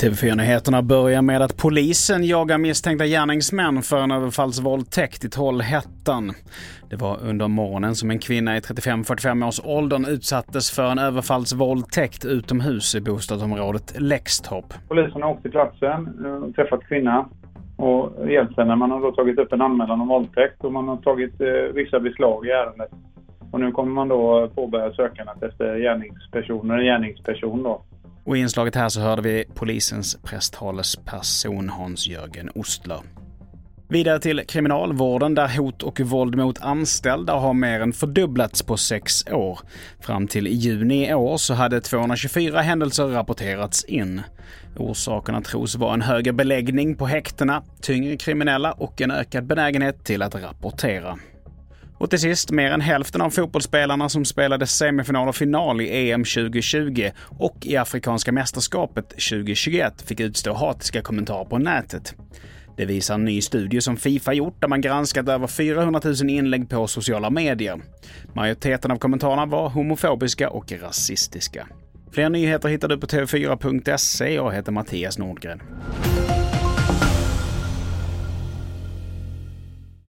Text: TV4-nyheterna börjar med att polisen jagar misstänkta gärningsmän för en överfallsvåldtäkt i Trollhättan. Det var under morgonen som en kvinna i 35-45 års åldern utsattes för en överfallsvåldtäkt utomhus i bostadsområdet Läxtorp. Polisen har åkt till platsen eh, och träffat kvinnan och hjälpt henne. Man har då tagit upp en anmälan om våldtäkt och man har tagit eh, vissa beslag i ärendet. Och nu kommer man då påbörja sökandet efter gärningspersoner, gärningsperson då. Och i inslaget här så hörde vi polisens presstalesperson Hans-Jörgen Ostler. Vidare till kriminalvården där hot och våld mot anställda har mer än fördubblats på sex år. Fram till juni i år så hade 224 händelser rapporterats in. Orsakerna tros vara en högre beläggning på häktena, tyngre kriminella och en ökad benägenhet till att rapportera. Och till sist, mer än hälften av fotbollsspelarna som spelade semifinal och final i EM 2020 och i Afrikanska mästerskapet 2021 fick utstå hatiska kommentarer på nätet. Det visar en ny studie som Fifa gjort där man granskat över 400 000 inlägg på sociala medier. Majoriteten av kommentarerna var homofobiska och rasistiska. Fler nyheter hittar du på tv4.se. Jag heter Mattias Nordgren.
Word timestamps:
TV4-nyheterna 0.00 0.82
börjar 0.82 1.22
med 1.22 1.42
att 1.42 1.56
polisen 1.56 2.24
jagar 2.24 2.58
misstänkta 2.58 3.06
gärningsmän 3.06 3.82
för 3.82 3.96
en 3.96 4.10
överfallsvåldtäkt 4.10 5.24
i 5.24 5.28
Trollhättan. 5.28 6.32
Det 6.90 6.96
var 6.96 7.18
under 7.22 7.48
morgonen 7.48 7.94
som 7.94 8.10
en 8.10 8.18
kvinna 8.18 8.56
i 8.56 8.60
35-45 8.60 9.48
års 9.48 9.60
åldern 9.64 10.04
utsattes 10.04 10.70
för 10.70 10.90
en 10.90 10.98
överfallsvåldtäkt 10.98 12.24
utomhus 12.24 12.94
i 12.94 13.00
bostadsområdet 13.00 13.94
Läxtorp. 13.98 14.74
Polisen 14.88 15.22
har 15.22 15.30
åkt 15.30 15.42
till 15.42 15.50
platsen 15.50 16.24
eh, 16.24 16.34
och 16.34 16.54
träffat 16.54 16.84
kvinnan 16.88 17.24
och 17.76 18.30
hjälpt 18.30 18.56
henne. 18.56 18.76
Man 18.76 18.90
har 18.90 19.00
då 19.00 19.12
tagit 19.12 19.38
upp 19.38 19.52
en 19.52 19.62
anmälan 19.62 20.00
om 20.00 20.08
våldtäkt 20.08 20.64
och 20.64 20.72
man 20.72 20.88
har 20.88 20.96
tagit 20.96 21.40
eh, 21.40 21.46
vissa 21.74 22.00
beslag 22.00 22.46
i 22.46 22.50
ärendet. 22.50 22.90
Och 23.52 23.60
nu 23.60 23.72
kommer 23.72 23.92
man 23.92 24.08
då 24.08 24.50
påbörja 24.54 24.92
sökandet 24.92 25.42
efter 25.42 25.78
gärningspersoner, 25.78 26.82
gärningsperson 26.82 27.62
då. 27.62 27.82
Och 28.24 28.36
i 28.36 28.40
inslaget 28.40 28.74
här 28.74 28.88
så 28.88 29.00
hörde 29.00 29.22
vi 29.22 29.44
polisens 29.54 30.18
presstalesperson 30.22 31.68
Hans-Jörgen 31.68 32.50
Ostler. 32.54 33.00
Vidare 33.88 34.18
till 34.18 34.42
kriminalvården 34.46 35.34
där 35.34 35.56
hot 35.56 35.82
och 35.82 36.00
våld 36.00 36.36
mot 36.36 36.62
anställda 36.62 37.32
har 37.32 37.54
mer 37.54 37.80
än 37.80 37.92
fördubblats 37.92 38.62
på 38.62 38.76
sex 38.76 39.26
år. 39.26 39.58
Fram 40.00 40.26
till 40.26 40.46
juni 40.46 41.10
i 41.10 41.14
år 41.14 41.36
så 41.36 41.54
hade 41.54 41.80
224 41.80 42.60
händelser 42.60 43.06
rapporterats 43.06 43.84
in. 43.84 44.22
Orsakerna 44.76 45.40
tros 45.40 45.76
vara 45.76 45.94
en 45.94 46.02
högre 46.02 46.32
beläggning 46.32 46.96
på 46.96 47.06
häktena, 47.06 47.62
tyngre 47.82 48.16
kriminella 48.16 48.72
och 48.72 49.00
en 49.00 49.10
ökad 49.10 49.46
benägenhet 49.46 50.04
till 50.04 50.22
att 50.22 50.34
rapportera. 50.34 51.18
Och 52.00 52.10
till 52.10 52.18
sist, 52.18 52.50
mer 52.50 52.70
än 52.70 52.80
hälften 52.80 53.20
av 53.20 53.30
fotbollsspelarna 53.30 54.08
som 54.08 54.24
spelade 54.24 54.66
semifinal 54.66 55.28
och 55.28 55.36
final 55.36 55.80
i 55.80 56.10
EM 56.10 56.24
2020 56.24 57.10
och 57.38 57.56
i 57.62 57.76
Afrikanska 57.76 58.32
mästerskapet 58.32 59.08
2021 59.08 60.02
fick 60.02 60.20
utstå 60.20 60.52
hatiska 60.52 61.02
kommentarer 61.02 61.44
på 61.44 61.58
nätet. 61.58 62.14
Det 62.76 62.84
visar 62.84 63.14
en 63.14 63.24
ny 63.24 63.40
studie 63.40 63.80
som 63.80 63.96
Fifa 63.96 64.32
gjort 64.32 64.60
där 64.60 64.68
man 64.68 64.80
granskat 64.80 65.28
över 65.28 65.46
400 65.46 66.00
000 66.04 66.14
inlägg 66.30 66.68
på 66.68 66.86
sociala 66.86 67.30
medier. 67.30 67.80
Majoriteten 68.34 68.90
av 68.90 68.96
kommentarerna 68.96 69.46
var 69.46 69.68
homofobiska 69.68 70.50
och 70.50 70.72
rasistiska. 70.72 71.66
Fler 72.12 72.30
nyheter 72.30 72.68
hittar 72.68 72.88
du 72.88 72.98
på 72.98 73.06
tv4.se. 73.06 74.34
Jag 74.34 74.52
heter 74.52 74.72
Mattias 74.72 75.18
Nordgren. 75.18 75.62